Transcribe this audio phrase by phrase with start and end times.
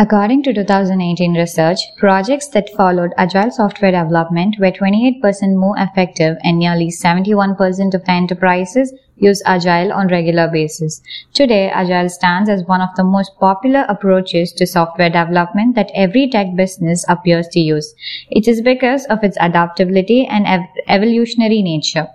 [0.00, 6.56] According to 2018 research, projects that followed agile software development were 28% more effective and
[6.56, 11.02] nearly 71% of enterprises use agile on regular basis.
[11.34, 16.30] Today, agile stands as one of the most popular approaches to software development that every
[16.30, 17.92] tech business appears to use.
[18.30, 22.06] It is because of its adaptability and ev- evolutionary nature.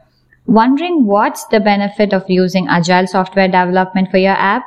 [0.46, 4.64] Wondering what's the benefit of using agile software development for your app?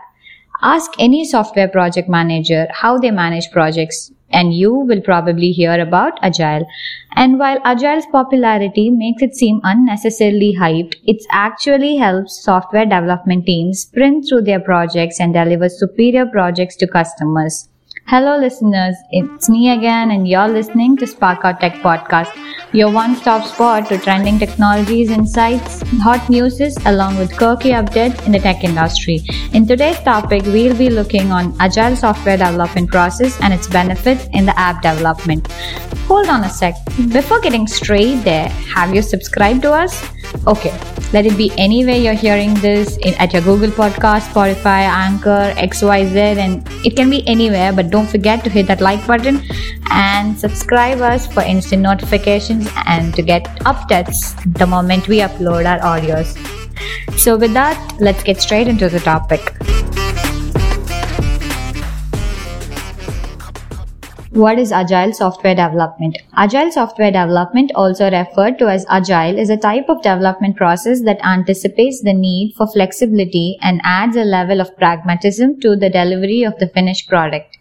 [0.63, 6.19] Ask any software project manager how they manage projects and you will probably hear about
[6.23, 6.67] Agile.
[7.15, 13.83] And while Agile's popularity makes it seem unnecessarily hyped, it actually helps software development teams
[13.83, 17.69] sprint through their projects and deliver superior projects to customers.
[18.09, 18.95] Hello, listeners.
[19.11, 22.31] It's me again, and you're listening to Spark Tech Podcast,
[22.73, 28.31] your one stop spot to trending technologies, insights, hot news, along with quirky updates in
[28.31, 29.25] the tech industry.
[29.53, 34.47] In today's topic, we'll be looking on agile software development process and its benefits in
[34.47, 35.51] the app development.
[36.07, 36.77] Hold on a sec.
[37.13, 40.09] Before getting straight there, have you subscribed to us?
[40.47, 40.71] Okay,
[41.13, 46.37] let it be anywhere you're hearing this in, at your Google Podcast, Spotify, Anchor, XYZ,
[46.37, 47.73] and it can be anywhere.
[47.73, 49.43] But don't forget to hit that like button
[49.91, 54.19] and subscribe us for instant notifications and to get updates
[54.59, 56.37] the moment we upload our audios.
[57.19, 59.41] So, with that, let's get straight into the topic.
[64.45, 66.19] What is Agile software development?
[66.35, 71.25] Agile software development, also referred to as Agile, is a type of development process that
[71.25, 76.59] anticipates the need for flexibility and adds a level of pragmatism to the delivery of
[76.59, 77.56] the finished product.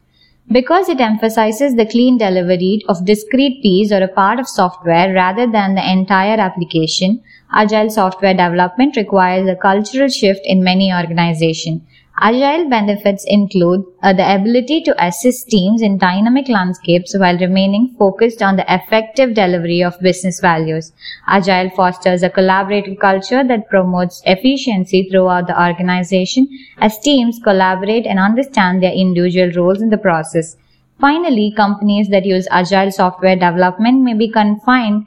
[0.51, 5.51] Because it emphasizes the clean delivery of discrete piece or a part of software rather
[5.51, 11.81] than the entire application, Agile software development requires a cultural shift in many organizations.
[12.17, 18.41] Agile benefits include uh, the ability to assist teams in dynamic landscapes while remaining focused
[18.41, 20.93] on the effective delivery of business values.
[21.27, 26.47] Agile fosters a collaborative culture that promotes efficiency throughout the organization
[26.77, 30.55] as teams collaborate and understand their individual roles in the process.
[31.01, 35.05] Finally, companies that use agile software development may be confined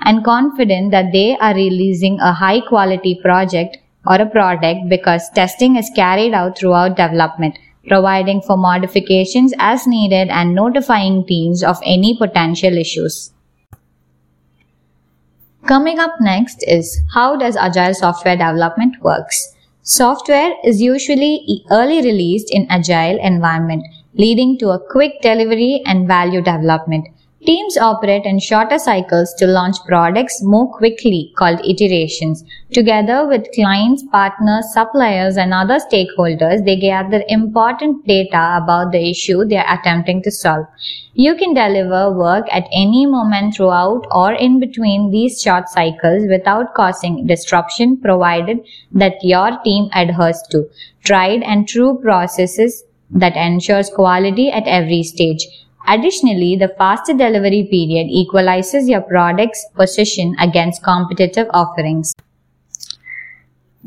[0.00, 5.76] and confident that they are releasing a high quality project or a product because testing
[5.76, 12.16] is carried out throughout development, providing for modifications as needed and notifying teams of any
[12.16, 13.32] potential issues.
[15.66, 19.54] Coming up next is how does agile software development works?
[19.82, 26.40] Software is usually early released in agile environment, leading to a quick delivery and value
[26.40, 27.08] development.
[27.46, 32.42] Teams operate in shorter cycles to launch products more quickly called iterations.
[32.72, 39.44] Together with clients, partners, suppliers and other stakeholders, they gather important data about the issue
[39.44, 40.66] they are attempting to solve.
[41.14, 46.74] You can deliver work at any moment throughout or in between these short cycles without
[46.74, 48.58] causing disruption provided
[48.90, 50.68] that your team adheres to
[51.04, 55.46] tried and true processes that ensures quality at every stage.
[55.88, 62.14] Additionally, the faster delivery period equalizes your product's position against competitive offerings.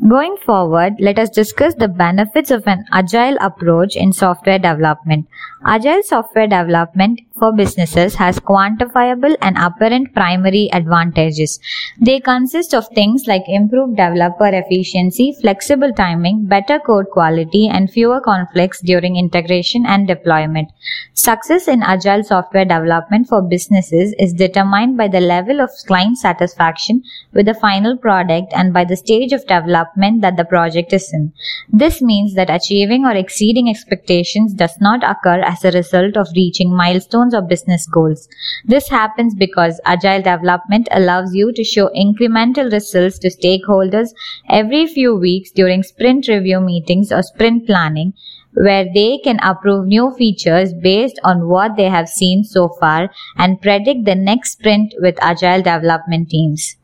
[0.08, 5.28] Going forward, let us discuss the benefits of an agile approach in software development.
[5.64, 11.58] Agile software development for businesses has quantifiable and apparent primary advantages.
[12.00, 18.20] They consist of things like improved developer efficiency, flexible timing, better code quality, and fewer
[18.20, 20.68] conflicts during integration and deployment.
[21.14, 27.02] Success in agile software development for businesses is determined by the level of client satisfaction
[27.32, 31.32] with the final product and by the stage of development that the project is in.
[31.72, 36.72] This means that achieving or exceeding expectations does not occur as a result of reaching
[36.72, 38.28] milestones or business goals.
[38.64, 44.10] This happens because agile development allows you to show incremental results to stakeholders
[44.48, 48.14] every few weeks during sprint review meetings or sprint planning
[48.54, 53.60] where they can approve new features based on what they have seen so far and
[53.62, 56.76] predict the next sprint with agile development teams.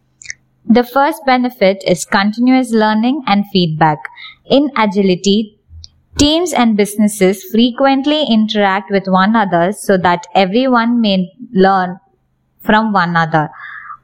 [0.71, 3.99] The first benefit is continuous learning and feedback.
[4.47, 5.57] In agility,
[6.16, 11.99] Teams and businesses frequently interact with one another so that everyone may learn
[12.60, 13.50] from one another.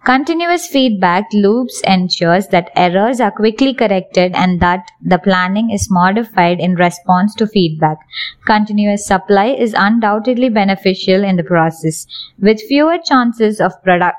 [0.04, 6.60] Continuous feedback loops ensures that errors are quickly corrected and that the planning is modified
[6.60, 7.96] in response to feedback.
[8.44, 12.06] Continuous supply is undoubtedly beneficial in the process.
[12.38, 14.18] With fewer chances of product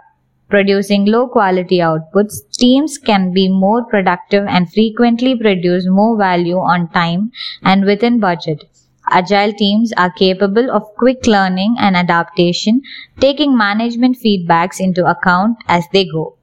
[0.50, 6.89] producing low quality outputs, teams can be more productive and frequently produce more value on
[6.89, 7.31] time
[7.63, 8.63] and within budget.
[9.09, 12.81] Agile teams are capable of quick learning and adaptation,
[13.19, 16.36] taking management feedbacks into account as they go.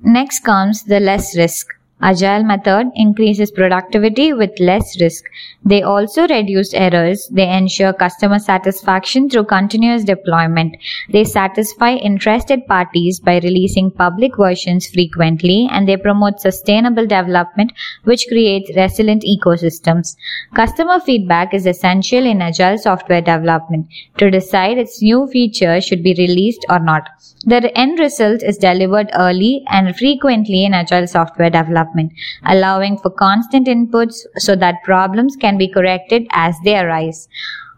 [0.00, 1.68] Next comes the less risk.
[2.02, 5.24] Agile method increases productivity with less risk.
[5.64, 7.28] They also reduce errors.
[7.30, 10.76] They ensure customer satisfaction through continuous deployment.
[11.10, 17.72] They satisfy interested parties by releasing public versions frequently and they promote sustainable development
[18.02, 20.16] which creates resilient ecosystems.
[20.54, 23.86] Customer feedback is essential in agile software development
[24.18, 27.08] to decide its new feature should be released or not.
[27.44, 31.91] The end result is delivered early and frequently in agile software development,
[32.44, 37.28] allowing for constant inputs so that problems can be corrected as they arise.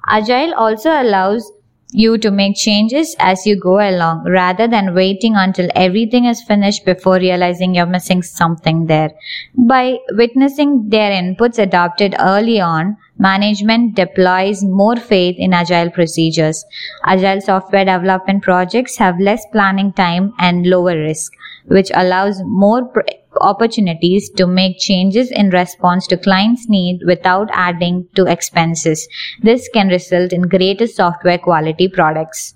[0.08, 1.50] Agile also allows
[1.96, 6.84] you to make changes as you go along rather than waiting until everything is finished
[6.84, 9.12] before realizing you're missing something there.
[9.56, 16.64] By witnessing their inputs adopted early on, management deploys more faith in agile procedures.
[17.04, 21.32] Agile software development projects have less planning time and lower risk,
[21.66, 23.00] which allows more pr-
[23.40, 29.08] opportunities to make changes in response to clients' need without adding to expenses.
[29.42, 32.54] This can result in greater software quality products.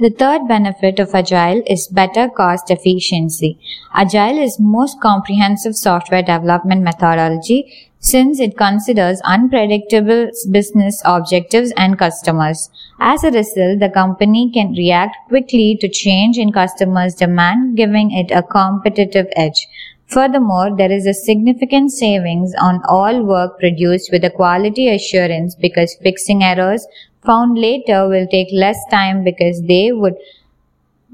[0.00, 3.58] The third benefit of Agile is better cost efficiency.
[3.92, 12.70] Agile is most comprehensive software development methodology since it considers unpredictable business objectives and customers.
[13.00, 18.30] As a result, the company can react quickly to change in customers' demand, giving it
[18.30, 19.66] a competitive edge.
[20.06, 25.98] Furthermore, there is a significant savings on all work produced with a quality assurance because
[26.02, 26.86] fixing errors
[27.30, 30.14] found later will take less time because they would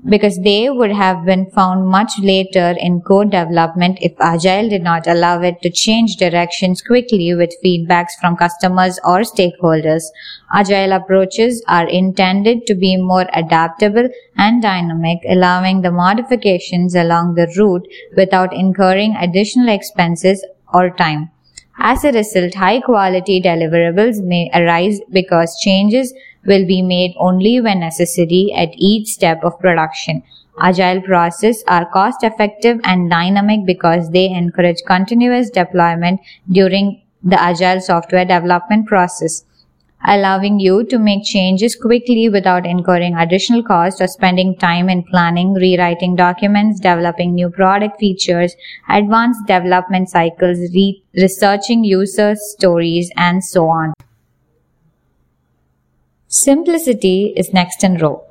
[0.08, 5.06] because they would have been found much later in code development if Agile did not
[5.06, 10.04] allow it to change directions quickly with feedbacks from customers or stakeholders.
[10.52, 17.48] Agile approaches are intended to be more adaptable and dynamic, allowing the modifications along the
[17.56, 20.44] route without incurring additional expenses
[20.74, 21.30] or time.
[21.78, 26.14] As a result, high quality deliverables may arise because changes
[26.46, 30.22] will be made only when necessary at each step of production.
[30.60, 37.80] Agile processes are cost effective and dynamic because they encourage continuous deployment during the agile
[37.80, 39.44] software development process
[40.06, 45.54] allowing you to make changes quickly without incurring additional cost or spending time in planning,
[45.54, 48.54] rewriting documents, developing new product features,
[48.88, 53.94] advanced development cycles, re- researching user stories, and so on.
[56.28, 58.23] Simplicity is next in row.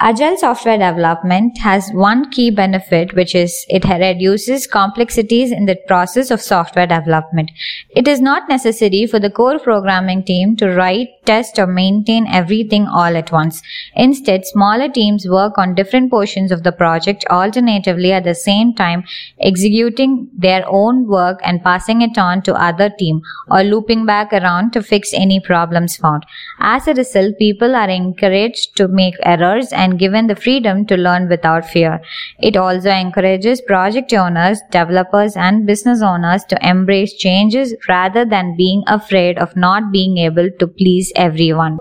[0.00, 6.30] Agile software development has one key benefit, which is it reduces complexities in the process
[6.30, 7.50] of software development.
[7.90, 12.86] It is not necessary for the core programming team to write, test, or maintain everything
[12.86, 13.60] all at once.
[13.96, 19.02] Instead, smaller teams work on different portions of the project alternatively at the same time,
[19.40, 23.20] executing their own work and passing it on to other team
[23.50, 26.24] or looping back around to fix any problems found.
[26.60, 30.96] As a result, people are encouraged to make errors and and given the freedom to
[30.96, 32.00] learn without fear.
[32.38, 38.82] It also encourages project owners, developers, and business owners to embrace changes rather than being
[38.86, 41.78] afraid of not being able to please everyone.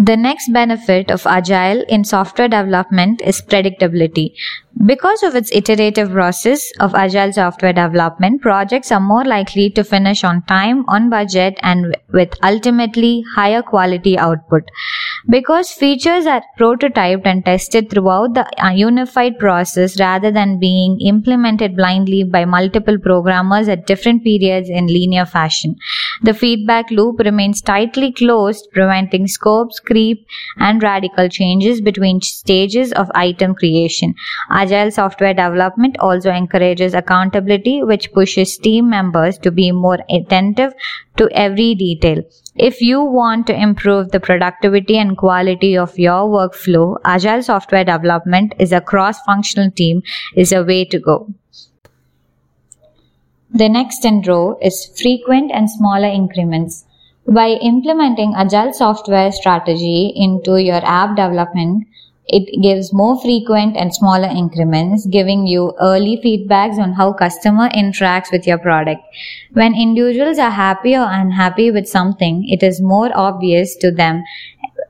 [0.00, 4.32] The next benefit of Agile in software development is predictability.
[4.86, 10.22] Because of its iterative process of Agile software development, projects are more likely to finish
[10.22, 14.70] on time, on budget, and with ultimately higher quality output.
[15.26, 21.76] Because features are prototyped and tested throughout the uh, unified process rather than being implemented
[21.76, 25.76] blindly by multiple programmers at different periods in linear fashion.
[26.22, 30.26] The feedback loop remains tightly closed, preventing scopes, creep,
[30.58, 34.14] and radical changes between stages of item creation.
[34.50, 40.72] Agile software development also encourages accountability, which pushes team members to be more attentive
[41.16, 42.22] to every detail.
[42.58, 48.52] If you want to improve the productivity and quality of your workflow, agile software development
[48.58, 50.02] is a cross-functional team
[50.34, 51.32] is a way to go.
[53.50, 56.84] The next in row is frequent and smaller increments.
[57.28, 61.86] By implementing agile software strategy into your app development,
[62.30, 68.30] it gives more frequent and smaller increments, giving you early feedbacks on how customer interacts
[68.30, 69.00] with your product.
[69.52, 74.24] When individuals are happy or unhappy with something, it is more obvious to them.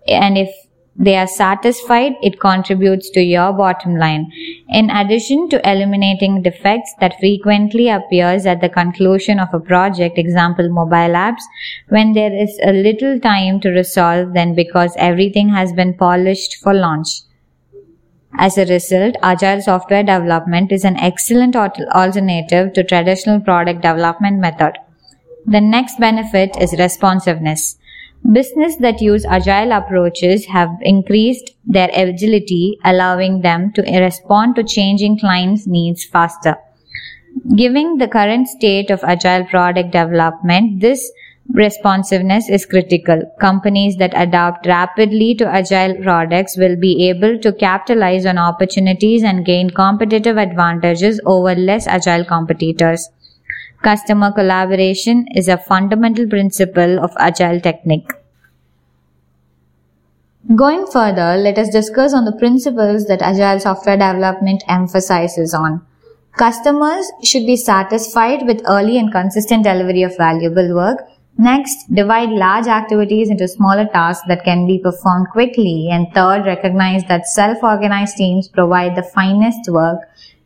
[0.08, 0.50] And if
[0.96, 4.32] they are satisfied, it contributes to your bottom line.
[4.68, 10.68] In addition to eliminating defects that frequently appears at the conclusion of a project, example
[10.68, 11.42] mobile apps,
[11.88, 16.74] when there is a little time to resolve them because everything has been polished for
[16.74, 17.27] launch.
[18.40, 24.74] As a result, agile software development is an excellent alternative to traditional product development method.
[25.44, 27.78] The next benefit is responsiveness.
[28.32, 35.18] Business that use agile approaches have increased their agility, allowing them to respond to changing
[35.18, 36.56] clients' needs faster.
[37.56, 41.10] Given the current state of agile product development, this
[41.52, 43.22] responsiveness is critical.
[43.40, 49.44] Companies that adapt rapidly to agile products will be able to capitalize on opportunities and
[49.44, 53.08] gain competitive advantages over less agile competitors.
[53.82, 58.10] Customer collaboration is a fundamental principle of agile technique.
[60.56, 65.82] Going further, let us discuss on the principles that agile software development emphasizes on.
[66.38, 71.06] Customers should be satisfied with early and consistent delivery of valuable work.
[71.38, 75.88] Next, divide large activities into smaller tasks that can be performed quickly.
[75.90, 80.00] And third, recognize that self-organized teams provide the finest work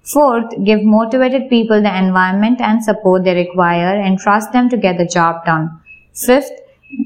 [0.05, 4.99] Fourth, give motivated people the environment and support they require and trust them to get
[4.99, 5.81] the job done.
[6.13, 6.51] Fifth,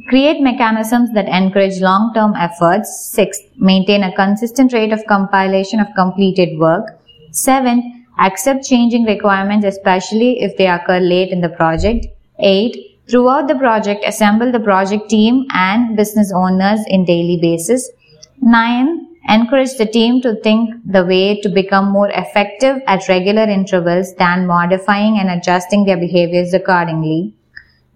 [0.09, 3.11] create mechanisms that encourage long-term efforts.
[3.13, 6.99] Sixth, maintain a consistent rate of compilation of completed work.
[7.33, 7.85] Seventh,
[8.19, 12.07] accept changing requirements especially if they occur late in the project.
[12.39, 17.91] Eight, throughout the project, assemble the project team and business owners in daily basis.
[18.41, 24.15] Nine, Encourage the team to think the way to become more effective at regular intervals
[24.15, 27.35] than modifying and adjusting their behaviors accordingly.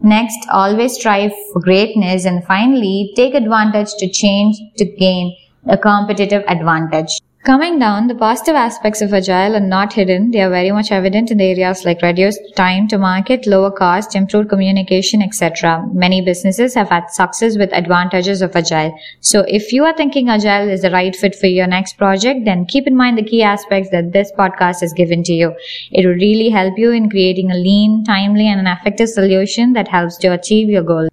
[0.02, 5.36] Next, always strive for greatness and finally, take advantage to change to gain
[5.68, 7.20] a competitive advantage.
[7.42, 10.30] Coming down, the positive aspects of Agile are not hidden.
[10.30, 14.14] They are very much evident in the areas like reduced time to market, lower cost,
[14.14, 15.88] improved communication, etc.
[15.90, 18.92] Many businesses have had success with advantages of Agile.
[19.20, 22.66] So if you are thinking Agile is the right fit for your next project, then
[22.66, 25.54] keep in mind the key aspects that this podcast has given to you.
[25.92, 29.88] It will really help you in creating a lean, timely, and an effective solution that
[29.88, 31.09] helps to achieve your goal.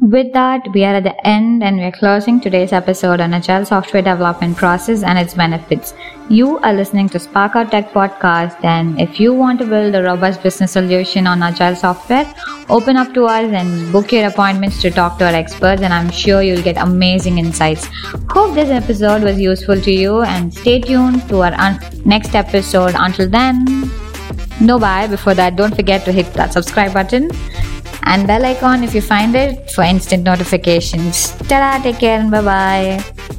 [0.00, 3.64] With that, we are at the end and we are closing today's episode on Agile
[3.64, 5.94] software development process and its benefits.
[6.28, 10.02] You are listening to Spark Out Tech podcast and if you want to build a
[10.02, 12.26] robust business solution on Agile software,
[12.68, 16.10] open up to us and book your appointments to talk to our experts and I'm
[16.10, 17.88] sure you'll get amazing insights.
[18.30, 22.94] Hope this episode was useful to you and stay tuned to our un- next episode.
[22.98, 23.64] Until then,
[24.60, 25.06] no bye.
[25.06, 27.30] Before that, don't forget to hit that subscribe button
[28.04, 31.30] and bell icon if you find it for instant notifications.
[31.48, 33.33] Ta-da, take care and bye-bye.